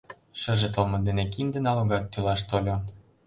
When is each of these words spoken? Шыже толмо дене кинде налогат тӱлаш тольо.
Шыже 0.39 0.67
толмо 0.75 0.97
дене 1.07 1.23
кинде 1.33 1.59
налогат 1.67 2.05
тӱлаш 2.11 2.41
тольо. 2.49 2.75